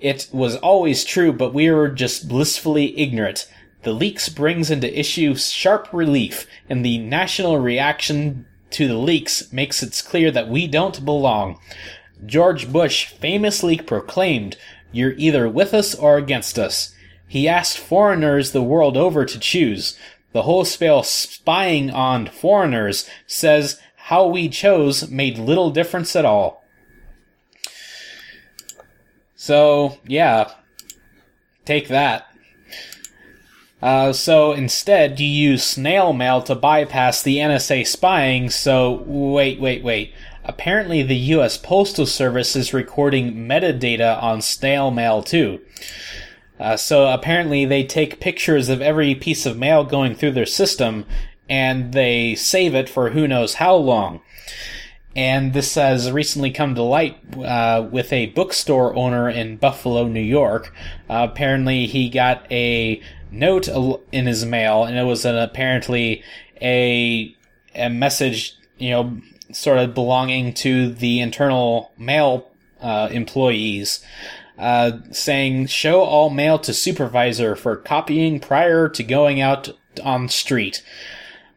[0.00, 3.46] It was always true, but we were just blissfully ignorant.
[3.82, 9.82] The leaks brings into issue sharp relief, and the national reaction to the leaks makes
[9.82, 11.58] it clear that we don't belong.
[12.24, 14.56] George Bush famously proclaimed,
[14.92, 16.94] you're either with us or against us.
[17.26, 19.98] He asked foreigners the world over to choose.
[20.32, 26.59] The wholesale spying on foreigners says how we chose made little difference at all.
[29.40, 30.50] So, yeah,
[31.64, 32.26] take that.
[33.80, 38.50] Uh, so instead, you use snail mail to bypass the NSA spying.
[38.50, 40.12] So, wait, wait, wait.
[40.44, 41.56] Apparently, the U.S.
[41.56, 45.62] Postal Service is recording metadata on snail mail too.
[46.58, 51.06] Uh, so apparently, they take pictures of every piece of mail going through their system
[51.48, 54.20] and they save it for who knows how long.
[55.16, 60.20] And this has recently come to light uh, with a bookstore owner in Buffalo, New
[60.20, 60.72] York.
[61.08, 63.68] Uh, apparently, he got a note
[64.12, 66.22] in his mail, and it was an, apparently
[66.62, 67.36] a
[67.74, 69.20] a message, you know,
[69.52, 72.48] sort of belonging to the internal mail
[72.80, 74.04] uh, employees.
[74.58, 79.70] Uh, saying, show all mail to supervisor for copying prior to going out
[80.04, 80.84] on street.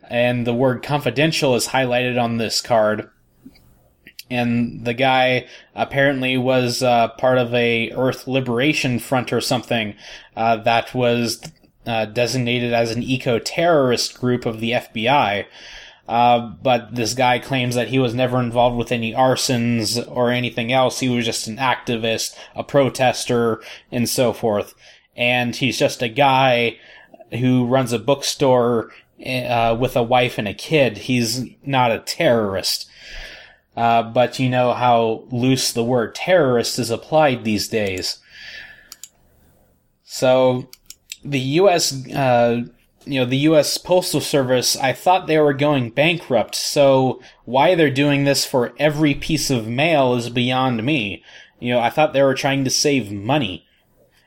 [0.10, 3.10] And the word confidential is highlighted on this card.
[4.30, 9.96] And the guy apparently was uh, part of a Earth Liberation Front or something
[10.36, 11.42] uh, that was
[11.86, 15.46] uh, designated as an eco-terrorist group of the FBI.
[16.08, 20.72] Uh, but this guy claims that he was never involved with any arsons or anything
[20.72, 21.00] else.
[21.00, 24.74] He was just an activist, a protester, and so forth.
[25.16, 26.78] And he's just a guy
[27.32, 28.92] who runs a bookstore
[29.26, 30.98] uh, with a wife and a kid.
[30.98, 32.90] He's not a terrorist.
[33.76, 38.20] Uh, but you know how loose the word terrorist is applied these days.
[40.04, 40.70] So,
[41.24, 42.08] the U.S.
[42.10, 42.66] Uh,
[43.06, 43.78] you know, the U.S.
[43.78, 49.14] Postal Service, I thought they were going bankrupt, so why they're doing this for every
[49.14, 51.24] piece of mail is beyond me.
[51.60, 53.66] You know, I thought they were trying to save money.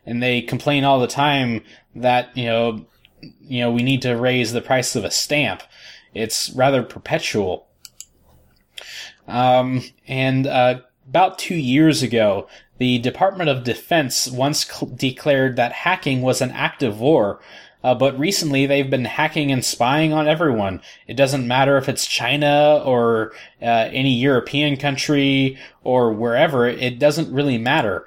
[0.04, 1.62] And they complain all the time
[1.94, 2.86] that, you know,
[3.40, 5.62] you know, we need to raise the price of a stamp.
[6.14, 7.65] It's rather perpetual.
[9.28, 15.72] Um, and, uh, about two years ago, the Department of Defense once cl- declared that
[15.72, 17.40] hacking was an act of war,
[17.82, 20.82] uh, but recently they've been hacking and spying on everyone.
[21.06, 26.66] It doesn't matter if it's China or uh, any European country or wherever.
[26.66, 28.06] It doesn't really matter.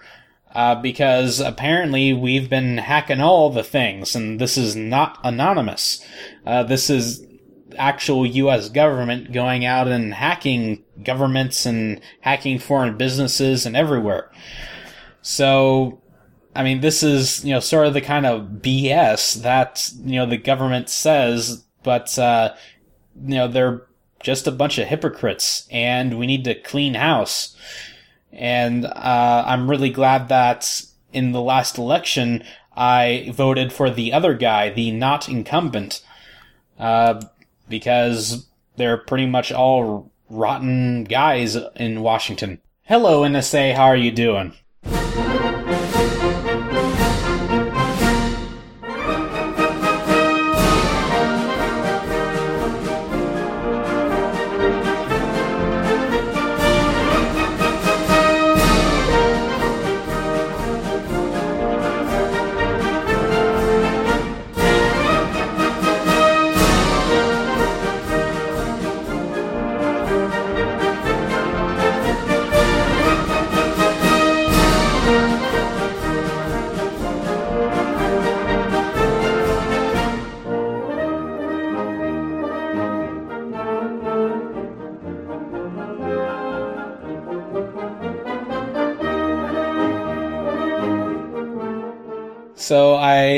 [0.53, 6.03] Uh, because apparently we've been hacking all the things, and this is not anonymous.
[6.43, 7.23] Uh, this is
[7.77, 8.69] actual U.S.
[8.69, 14.31] government going out and hacking governments and hacking foreign businesses and everywhere.
[15.21, 16.01] So
[16.55, 20.25] I mean, this is, you know, sort of the kind of BS that, you know,
[20.25, 22.53] the government says, but, uh,
[23.23, 23.83] you know, they're
[24.21, 27.55] just a bunch of hypocrites and we need to clean house.
[28.31, 30.83] And, uh, I'm really glad that
[31.13, 32.43] in the last election,
[32.75, 36.01] I voted for the other guy, the not incumbent,
[36.79, 37.21] uh,
[37.69, 42.59] because they're pretty much all rotten guys in Washington.
[42.83, 43.75] Hello, NSA.
[43.75, 44.53] How are you doing?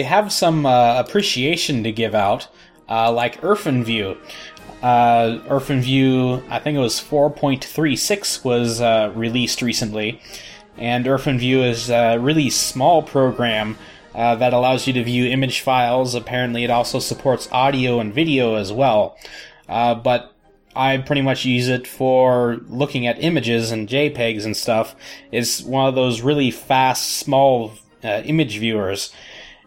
[0.02, 2.48] I have some uh, appreciation to give out,
[2.90, 4.18] uh, like View.
[4.82, 10.20] Uh, View, I think it was 4.36 was uh, released recently,
[10.76, 13.78] and View is a really small program
[14.16, 16.16] uh, that allows you to view image files.
[16.16, 19.16] Apparently, it also supports audio and video as well.
[19.70, 20.34] Uh, but
[20.76, 24.96] I pretty much use it for looking at images and JPEGs and stuff.
[25.32, 27.74] It's one of those really fast, small
[28.04, 29.14] uh, image viewers.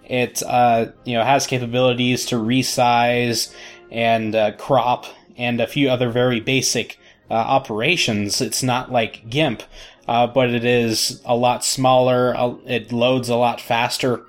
[0.07, 3.52] It uh, you know has capabilities to resize
[3.90, 6.98] and uh, crop and a few other very basic
[7.30, 8.40] uh, operations.
[8.40, 9.62] It's not like GIMP,
[10.07, 12.34] uh, but it is a lot smaller.
[12.66, 14.24] It loads a lot faster,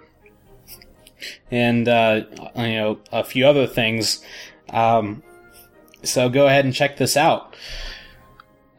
[1.52, 2.22] and uh,
[2.56, 4.24] you know a few other things.
[4.70, 5.24] Um,
[6.04, 7.56] so go ahead and check this out.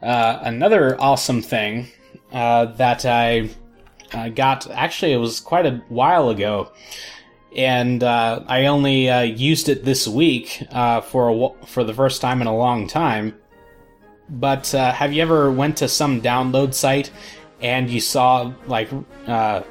[0.01, 1.87] another awesome thing
[2.31, 3.49] that I
[4.13, 6.71] uh, got actually it was quite a while ago,
[7.55, 12.21] and uh, I only uh, used it this week uh, for a, for the first
[12.21, 13.39] time in a long time.
[14.29, 17.11] But uh, have you ever went to some download site
[17.61, 18.89] and you saw like
[19.25, 19.61] uh,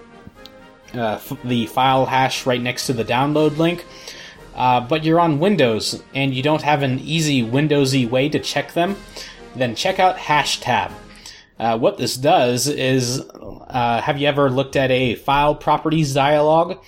[0.94, 3.84] f- the file hash right next to the download link?
[4.54, 8.96] but you're on Windows and you don't have an easy Windowsy way to check them,
[9.54, 10.90] then check out HashTab.
[11.58, 16.78] Uh, what this does is, uh, have you ever looked at a file properties dialog?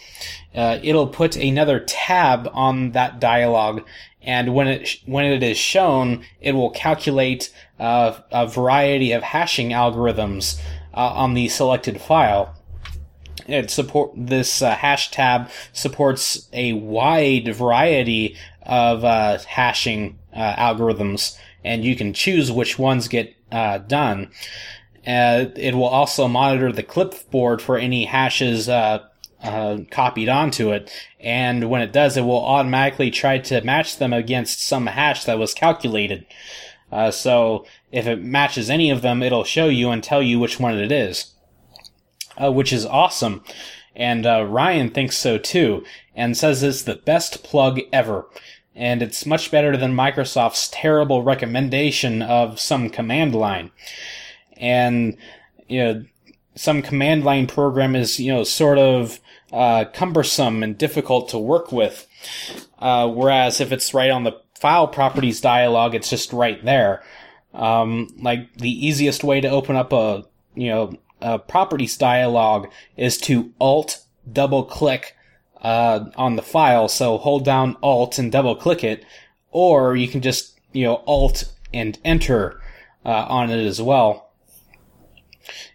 [0.54, 3.82] Uh, it'll put another tab on that dialog,
[4.20, 9.70] and when it when it is shown, it will calculate uh, a variety of hashing
[9.70, 10.60] algorithms
[10.92, 12.54] uh, on the selected file.
[13.46, 19.02] It support this uh, HashTab supports a wide variety of
[19.44, 24.30] hashing algorithms, and you can choose which ones get uh, done.
[25.06, 29.02] Uh, it will also monitor the clipboard for any hashes uh,
[29.42, 30.90] uh, copied onto it,
[31.20, 35.38] and when it does, it will automatically try to match them against some hash that
[35.38, 36.26] was calculated.
[36.90, 40.58] Uh, so if it matches any of them, it'll show you and tell you which
[40.58, 41.32] one it is,
[42.42, 43.42] uh, which is awesome.
[43.94, 45.84] And Ryan thinks so too,
[46.14, 48.26] and says it's the best plug ever
[48.78, 53.72] and it's much better than Microsoft's terrible recommendation of some command line.
[54.56, 55.16] And,
[55.66, 56.04] you know,
[56.54, 59.18] some command line program is, you know, sort of
[59.52, 62.06] uh, cumbersome and difficult to work with.
[62.78, 67.02] Uh, whereas if it's right on the file properties dialog, it's just right there.
[67.54, 70.24] Um, like the easiest way to open up a,
[70.54, 75.16] you know, a properties dialog is to alt double click
[75.62, 76.88] uh, on the file.
[76.88, 79.04] So hold down Alt and double click it,
[79.50, 82.60] or you can just you know Alt and Enter
[83.04, 84.32] uh, on it as well,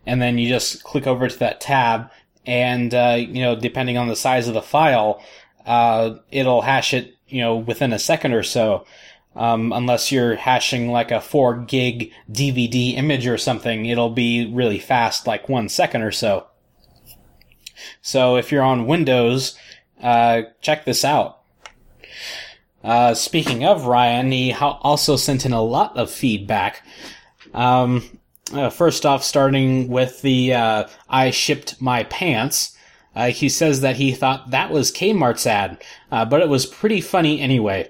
[0.05, 2.09] and then you just click over to that tab,
[2.45, 5.23] and uh, you know depending on the size of the file,
[5.65, 8.85] uh, it'll hash it you know within a second or so.
[9.35, 14.77] Um, unless you're hashing like a 4 gig DVD image or something, it'll be really
[14.77, 16.45] fast, like one second or so.
[18.01, 19.57] So if you're on Windows,
[20.03, 21.39] uh, check this out.
[22.83, 26.85] Uh, speaking of Ryan, he ha- also sent in a lot of feedback.
[27.53, 28.19] Um,
[28.51, 32.77] uh, first off, starting with the uh, I shipped my pants.
[33.15, 35.81] Uh, he says that he thought that was Kmart's ad,
[36.11, 37.89] uh, but it was pretty funny anyway.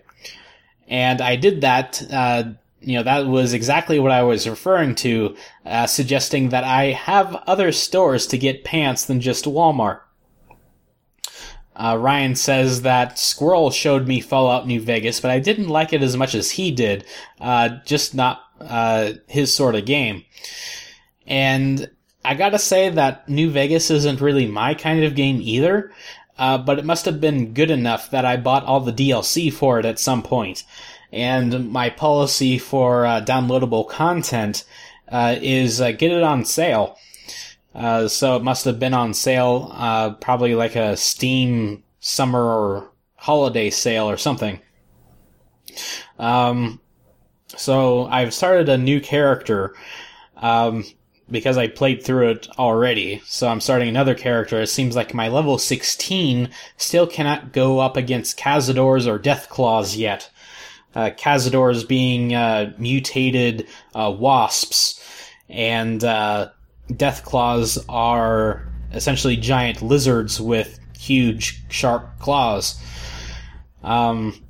[0.88, 2.04] And I did that.
[2.12, 2.44] Uh,
[2.82, 5.38] you know, that was exactly what I was referring to,
[5.86, 10.02] suggesting that I have other stores to get pants than just Walmart.
[11.76, 16.04] Uh, Ryan says that Squirrel showed me Fallout New Vegas, but I didn't like it
[16.04, 17.06] as much as he did.
[17.42, 20.24] Uh, just not uh, his sort of game.
[21.26, 21.90] And
[22.24, 25.92] I gotta say that New Vegas isn't really my kind of game either,
[26.38, 29.80] uh, but it must have been good enough that I bought all the DLC for
[29.80, 30.64] it at some point.
[31.12, 34.66] and my policy for uh, downloadable content
[35.10, 36.98] uh, is get it on sale.
[37.74, 42.92] Uh, so it must have been on sale, uh, probably like a Steam summer or
[43.16, 44.60] holiday sale or something.
[46.20, 46.80] Um,
[47.48, 49.76] so I've started a new character.
[50.38, 50.84] Um,
[51.32, 54.62] because I played through it already, so I'm starting another character.
[54.62, 60.30] It seems like my level 16 still cannot go up against Cazadors or Deathclaws yet.
[60.94, 65.04] Uh, Cazadors being uh, mutated uh, wasps,
[65.50, 66.50] and uh,
[66.90, 72.80] Deathclaws are essentially giant lizards with huge, sharp claws.
[73.84, 74.42] Um,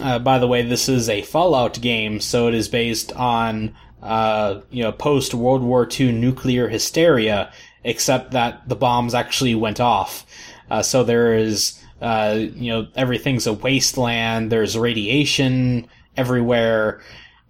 [0.00, 4.60] uh, by the way, this is a Fallout game, so it is based on uh,
[4.70, 7.52] you know, post World War II nuclear hysteria,
[7.84, 10.26] except that the bombs actually went off.
[10.70, 14.50] Uh, so there is, uh, you know, everything's a wasteland.
[14.50, 17.02] There's radiation everywhere,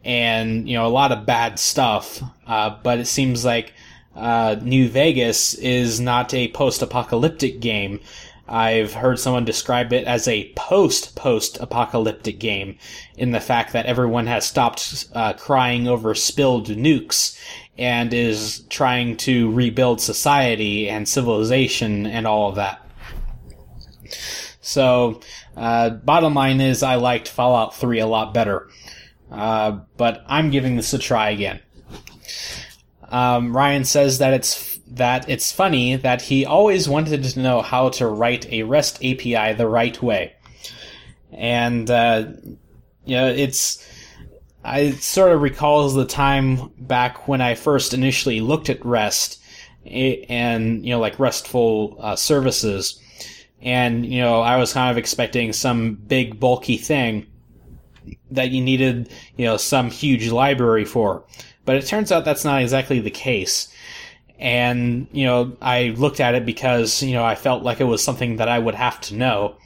[0.05, 2.23] and you know, a lot of bad stuff.
[2.47, 3.73] Uh, but it seems like
[4.15, 8.01] uh, New Vegas is not a post-apocalyptic game.
[8.49, 12.79] I've heard someone describe it as a post post apocalyptic game
[13.17, 17.39] in the fact that everyone has stopped uh, crying over spilled nukes
[17.79, 22.85] and is trying to rebuild society and civilization and all of that.
[24.61, 25.21] So,
[25.57, 28.69] uh, bottom line is, I liked Fallout 3 a lot better.
[29.31, 31.61] Uh, but I'm giving this a try again.
[33.11, 37.89] Um, Ryan says that it's that it's funny that he always wanted to know how
[37.91, 40.35] to write a REST API the right way,
[41.33, 42.27] and uh,
[43.05, 43.87] you know it's.
[44.63, 49.41] I sort of recalls the time back when I first initially looked at REST
[49.87, 53.01] and you know like RESTful uh, services,
[53.63, 57.27] and you know I was kind of expecting some big bulky thing
[58.31, 61.25] that you needed you know some huge library for
[61.65, 63.69] but it turns out that's not exactly the case.
[64.39, 68.03] And, you know, I looked at it because, you know, I felt like it was
[68.03, 69.57] something that I would have to know.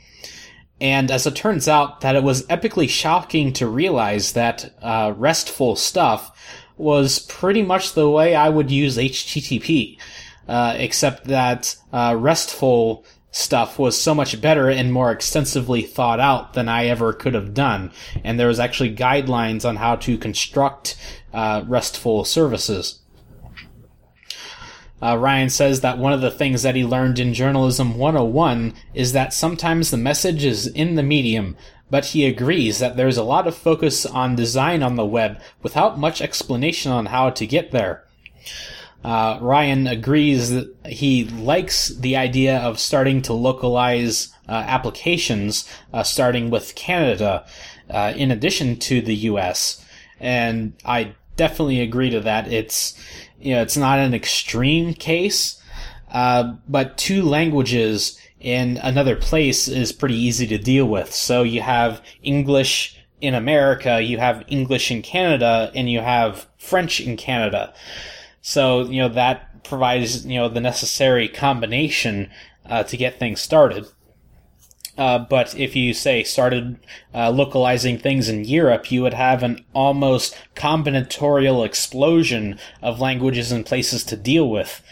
[0.81, 5.77] And as it turns out, that it was epically shocking to realize that uh, RESTful
[5.77, 6.33] stuff
[6.77, 9.97] was pretty much the way I would use HTTP,
[10.49, 16.55] uh, except that uh, RESTful stuff was so much better and more extensively thought out
[16.55, 17.91] than I ever could have done.
[18.23, 20.97] And there was actually guidelines on how to construct
[21.35, 23.01] uh, RESTful services.
[25.03, 29.13] Uh, Ryan says that one of the things that he learned in Journalism 101 is
[29.13, 31.57] that sometimes the message is in the medium,
[31.91, 35.99] but he agrees that there's a lot of focus on design on the web without
[35.99, 38.05] much explanation on how to get there.
[39.05, 46.03] Uh, Ryan agrees that he likes the idea of starting to localize uh, applications, uh,
[46.03, 47.45] starting with Canada,
[47.91, 49.85] uh, in addition to the U.S.
[50.19, 52.53] And I definitely agree to that.
[52.53, 52.99] It's
[53.41, 55.63] you know it's not an extreme case,
[56.13, 61.13] uh, but two languages in another place is pretty easy to deal with.
[61.13, 67.01] So you have English in America, you have English in Canada, and you have French
[67.01, 67.73] in Canada.
[68.43, 72.31] So, you know, that provides, you know, the necessary combination
[72.67, 73.87] uh, to get things started.
[74.97, 76.79] Uh, but if you say started
[77.13, 83.67] uh, localizing things in Europe, you would have an almost combinatorial explosion of languages and
[83.67, 84.83] places to deal with.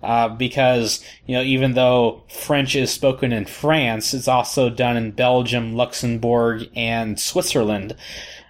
[0.00, 5.10] Uh, because you know, even though French is spoken in France, it's also done in
[5.10, 7.96] Belgium, Luxembourg, and Switzerland.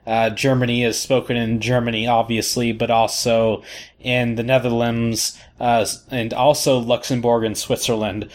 [0.07, 3.63] Uh, Germany is spoken in Germany, obviously, but also
[4.01, 8.29] in the Netherlands, uh, and also Luxembourg and Switzerland.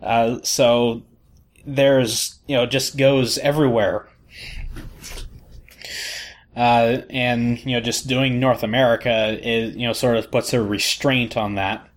[0.00, 1.02] Uh, so
[1.66, 4.08] there's, you know, just goes everywhere.
[6.54, 10.62] Uh, and, you know, just doing North America is, you know, sort of puts a
[10.62, 11.88] restraint on that.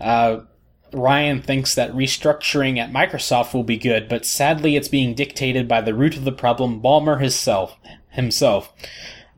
[0.00, 0.40] Uh,
[0.92, 5.80] Ryan thinks that restructuring at Microsoft will be good, but sadly it's being dictated by
[5.80, 7.76] the root of the problem, Ballmer himself
[8.10, 8.72] himself.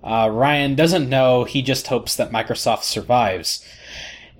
[0.02, 3.64] Uh, Ryan doesn't know, he just hopes that Microsoft survives.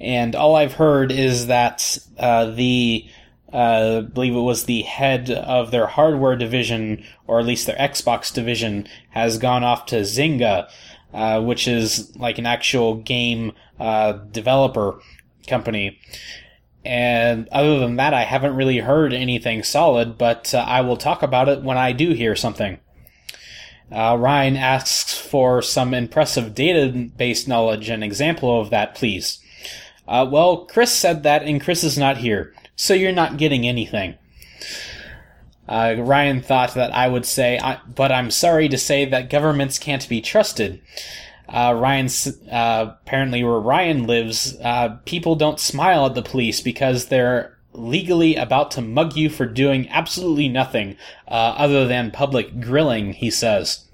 [0.01, 3.07] And all I've heard is that uh, the,
[3.53, 7.76] uh, I believe it was the head of their hardware division, or at least their
[7.76, 10.70] Xbox division, has gone off to Zynga,
[11.12, 15.01] uh, which is like an actual game uh, developer
[15.46, 15.98] company.
[16.84, 21.22] And other than that, I haven't really heard anything solid, but uh, I will talk
[21.22, 22.78] about it when I do hear something.
[23.92, 29.40] Uh, Ryan asks for some impressive database knowledge and example of that, please.
[30.07, 34.14] Uh, well, Chris said that, and Chris is not here, so you're not getting anything.
[35.68, 39.78] Uh, Ryan thought that I would say, I, but I'm sorry to say that governments
[39.78, 40.81] can't be trusted.
[41.47, 47.59] Uh, uh, apparently where Ryan lives, uh, people don't smile at the police because they're
[47.74, 50.97] legally about to mug you for doing absolutely nothing
[51.28, 53.12] uh, other than public grilling.
[53.12, 53.91] He says.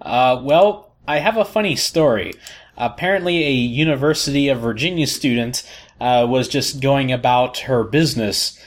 [0.00, 2.32] Uh, well, I have a funny story.
[2.78, 5.62] Apparently, a University of Virginia student
[6.00, 8.58] uh, was just going about her business,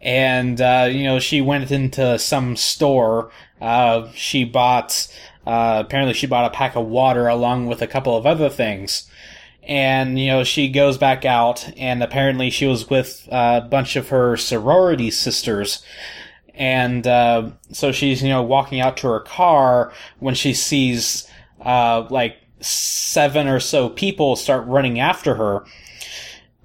[0.00, 0.58] and
[0.94, 3.30] you know she went into some store.
[4.14, 5.08] she bought
[5.46, 9.10] uh, apparently, she bought a pack of water along with a couple of other things.
[9.62, 14.08] And, you know, she goes back out, and apparently she was with a bunch of
[14.08, 15.84] her sorority sisters.
[16.54, 21.26] And uh, so she's, you know, walking out to her car when she sees,
[21.64, 25.64] uh, like, seven or so people start running after her.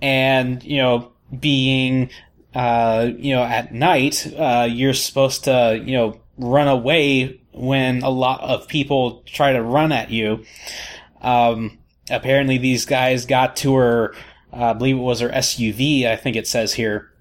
[0.06, 2.12] And, you know, being,
[2.54, 8.10] uh, you know, at night, uh, you're supposed to, you know, run away when a
[8.12, 10.46] lot of people try to run at you.
[11.24, 14.14] Um, apparently, these guys got to her,
[14.54, 17.12] uh, I believe it was her SUV, I think it says here,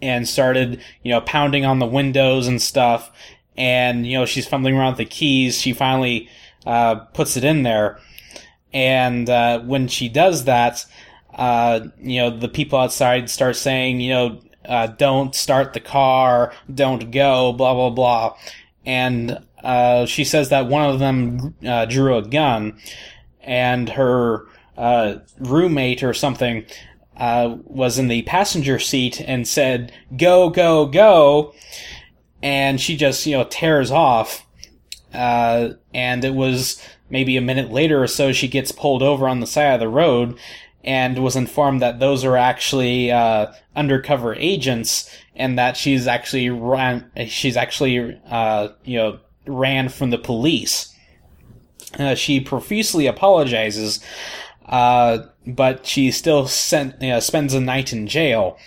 [0.00, 3.12] and started, you know, pounding on the windows and stuff.
[3.54, 5.60] And, you know, she's fumbling around with the keys.
[5.60, 6.30] She finally
[6.64, 7.98] uh, puts it in there.
[8.72, 10.86] And uh, when she does that,
[11.34, 16.52] uh, you know, the people outside start saying, you know, uh, don't start the car,
[16.72, 18.36] don't go, blah, blah, blah
[18.84, 22.78] and uh, she says that one of them uh, drew a gun,
[23.40, 26.64] and her uh, roommate or something
[27.16, 31.54] uh, was in the passenger seat and said, "Go, go, go,"
[32.42, 34.46] and she just you know tears off.
[35.14, 39.40] Uh, and it was maybe a minute later or so she gets pulled over on
[39.40, 40.38] the side of the road
[40.84, 47.10] and was informed that those are actually uh, undercover agents and that she's actually ran
[47.26, 50.94] she's actually uh, you know ran from the police.
[51.98, 54.00] Uh, she profusely apologizes,
[54.66, 58.58] uh, but she still sent, you know, spends a night in jail.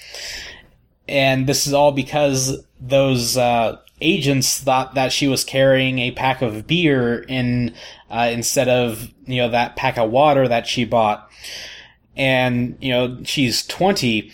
[1.07, 6.41] And this is all because those uh, agents thought that she was carrying a pack
[6.41, 7.73] of beer in
[8.09, 11.29] uh, instead of you know that pack of water that she bought.
[12.15, 14.31] And you know she's twenty,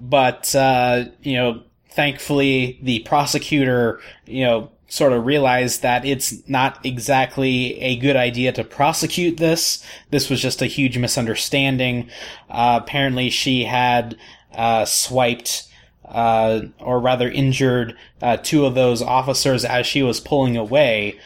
[0.00, 1.62] but uh, you know
[1.98, 8.52] thankfully the prosecutor, you know, sort of realized that it's not exactly a good idea
[8.52, 9.84] to prosecute this.
[10.10, 12.08] This was just a huge misunderstanding.
[12.48, 14.16] Uh, apparently she had,
[14.54, 15.64] uh, swiped,
[16.04, 21.18] uh, or rather injured, uh, two of those officers as she was pulling away.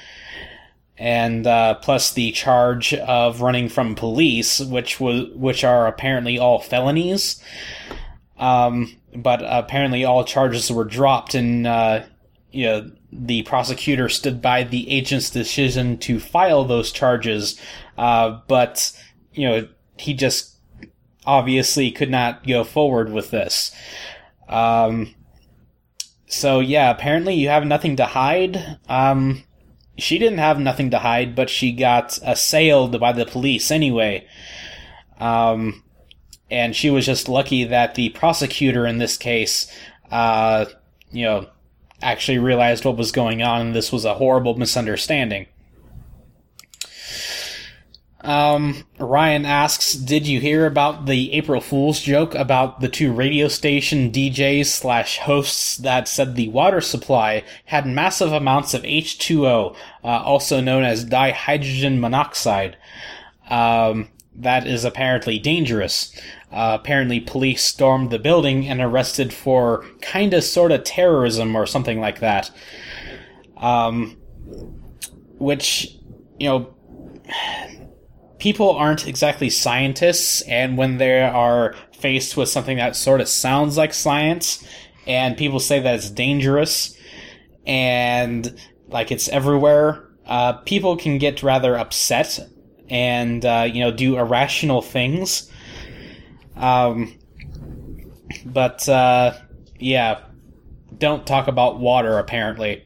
[0.99, 6.61] And, uh, plus the charge of running from police, which was, which are apparently all
[6.61, 7.43] felonies.
[8.39, 12.03] Um, but apparently all charges were dropped, and uh,
[12.51, 17.61] you know the prosecutor stood by the agent's decision to file those charges.
[17.97, 18.93] Uh, but
[19.33, 19.69] you know
[19.99, 20.57] he just
[21.27, 23.75] obviously could not go forward with this.
[24.49, 25.15] Um,
[26.27, 28.79] so yeah, apparently you have nothing to hide.
[28.89, 29.45] Um,
[29.99, 34.27] she didn't have nothing to hide, but she got assailed by the police anyway.
[35.19, 35.83] Um,
[36.51, 39.73] and she was just lucky that the prosecutor in this case,
[40.11, 40.67] uh,
[41.11, 41.49] you know,
[42.01, 45.47] actually realized what was going on, and this was a horrible misunderstanding.
[48.23, 53.49] Um, Ryan asks, did you hear about the April Fool's joke about the two radio
[53.49, 60.07] station DJs slash hosts that said the water supply had massive amounts of H2O, uh,
[60.07, 62.77] also known as dihydrogen monoxide?
[63.51, 66.17] Um, that is apparently dangerous.
[66.53, 72.21] Uh, apparently, police stormed the building and arrested for kinda sorta terrorism or something like
[72.21, 72.51] that.
[73.57, 74.17] Um,
[75.39, 75.97] which,
[76.39, 76.75] you know,
[78.43, 83.77] people aren't exactly scientists, and when they are faced with something that sort of sounds
[83.77, 84.67] like science,
[85.07, 86.99] and people say that it's dangerous,
[87.65, 92.41] and like it's everywhere, uh, people can get rather upset
[92.91, 95.49] and uh, you know do irrational things.
[96.57, 97.17] Um,
[98.45, 99.35] but uh,
[99.79, 100.25] yeah,
[100.99, 102.85] don't talk about water apparently,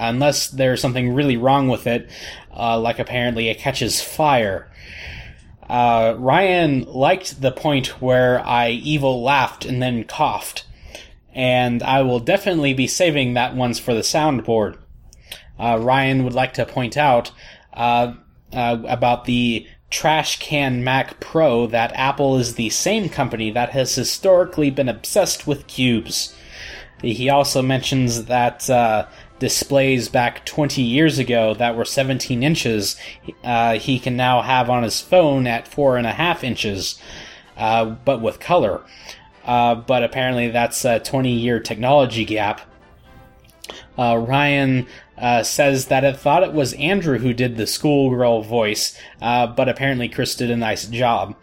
[0.00, 2.08] unless there's something really wrong with it,
[2.56, 4.68] uh, like apparently it catches fire.
[5.68, 10.66] Uh, Ryan liked the point where I evil laughed and then coughed,
[11.32, 14.78] and I will definitely be saving that ones for the soundboard.
[15.58, 17.30] Uh, Ryan would like to point out
[17.74, 18.14] uh,
[18.52, 23.94] uh, about the trash can Mac Pro that Apple is the same company that has
[23.94, 26.34] historically been obsessed with cubes.
[27.02, 29.06] He also mentions that uh,
[29.40, 32.96] displays back 20 years ago that were 17 inches,
[33.42, 37.00] uh, he can now have on his phone at four and a half inches,
[37.56, 38.82] uh, but with color.
[39.44, 42.60] Uh, but apparently, that's a 20 year technology gap.
[43.98, 44.86] Uh, Ryan
[45.18, 49.68] uh, says that it thought it was Andrew who did the schoolgirl voice, uh, but
[49.68, 51.34] apparently Chris did a nice job.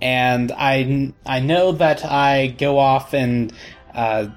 [0.00, 3.52] And I, I know that I go off and
[3.94, 4.28] uh,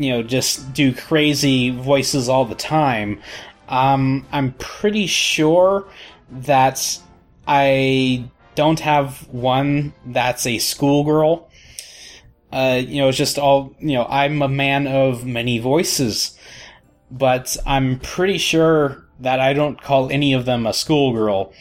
[0.00, 3.20] you know just do crazy voices all the time.
[3.68, 5.86] Um, I'm pretty sure
[6.30, 6.98] that
[7.46, 11.48] I don't have one that's a schoolgirl.
[12.52, 14.06] Uh, you know, it's just all you know.
[14.06, 16.36] I'm a man of many voices,
[17.10, 21.52] but I'm pretty sure that I don't call any of them a schoolgirl.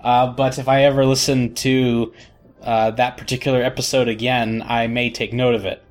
[0.00, 2.12] Uh, but if I ever listen to
[2.60, 5.83] uh, that particular episode again, I may take note of it.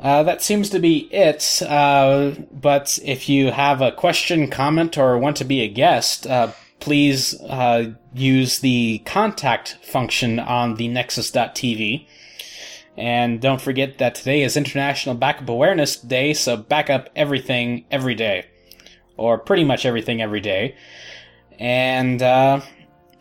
[0.00, 1.60] Uh, that seems to be it.
[1.62, 6.50] Uh, but if you have a question, comment, or want to be a guest, uh,
[6.80, 12.06] please uh, use the contact function on the Nexus.tv.
[12.96, 18.14] And don't forget that today is International Backup Awareness Day, so back up everything every
[18.14, 18.46] day.
[19.16, 20.76] Or pretty much everything every day.
[21.58, 22.62] And, uh,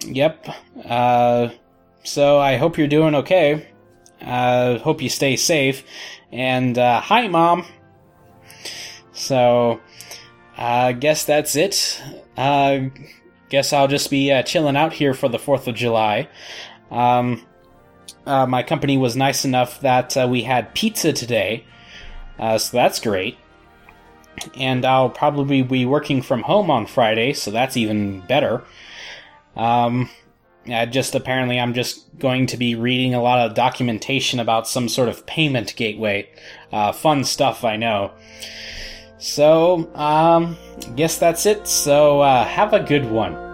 [0.06, 0.48] yep.
[0.86, 1.50] Uh,
[2.04, 3.68] so I hope you're doing okay.
[4.22, 5.84] Uh, hope you stay safe.
[6.32, 7.66] And uh, hi, mom.
[9.12, 9.80] So,
[10.58, 12.02] I uh, guess that's it.
[12.38, 12.90] Uh,
[13.50, 16.30] guess I'll just be uh, chilling out here for the Fourth of July.
[16.92, 17.46] Um,
[18.26, 21.66] uh, my company was nice enough that uh, we had pizza today,
[22.38, 23.38] uh, so that's great.
[24.56, 28.64] And I'll probably be working from home on Friday, so that's even better.
[29.56, 30.10] Um,
[30.66, 35.10] just apparently, I'm just going to be reading a lot of documentation about some sort
[35.10, 36.30] of payment gateway.
[36.72, 38.12] Uh, fun stuff, I know.
[39.18, 40.58] So, um,
[40.96, 41.68] guess that's it.
[41.68, 43.49] So, uh, have a good one.